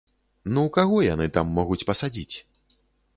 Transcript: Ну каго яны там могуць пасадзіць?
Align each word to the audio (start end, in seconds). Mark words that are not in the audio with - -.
Ну 0.53 0.61
каго 0.77 0.97
яны 1.07 1.27
там 1.35 1.51
могуць 1.57 1.85
пасадзіць? 1.91 2.35